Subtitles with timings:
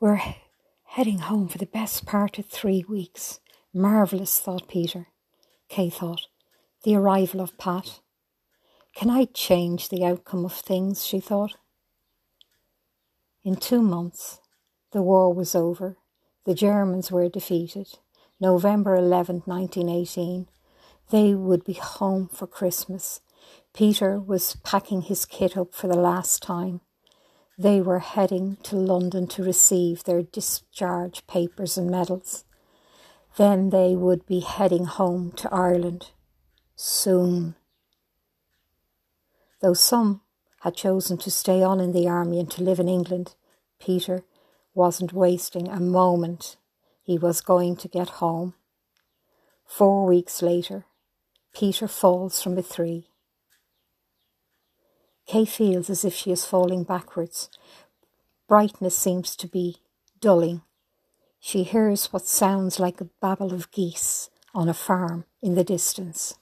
[0.00, 0.22] We're
[0.84, 3.40] heading home for the best part of three weeks.
[3.74, 5.08] Marvellous, thought Peter.
[5.68, 6.28] Kay thought,
[6.84, 7.98] the arrival of Pat.
[8.94, 11.04] Can I change the outcome of things?
[11.04, 11.56] she thought.
[13.42, 14.38] In two months,
[14.92, 15.96] the war was over.
[16.46, 17.98] The Germans were defeated.
[18.38, 20.46] November 11, 1918.
[21.10, 23.20] They would be home for Christmas.
[23.74, 26.82] Peter was packing his kit up for the last time.
[27.60, 32.44] They were heading to London to receive their discharge papers and medals.
[33.36, 36.12] Then they would be heading home to Ireland.
[36.76, 37.56] Soon.
[39.60, 40.20] Though some
[40.60, 43.34] had chosen to stay on in the army and to live in England,
[43.80, 44.22] Peter
[44.72, 46.56] wasn't wasting a moment.
[47.02, 48.54] He was going to get home.
[49.64, 50.84] Four weeks later,
[51.52, 53.08] Peter falls from a tree.
[55.28, 57.50] Kay feels as if she is falling backwards.
[58.48, 59.76] Brightness seems to be
[60.20, 60.62] dulling.
[61.38, 66.34] She hears what sounds like a babble of geese on a farm in the distance.